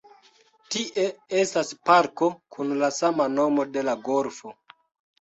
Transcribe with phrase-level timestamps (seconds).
[0.75, 1.03] Tie
[1.41, 4.61] estas parko kun la sama nomo de la golfo.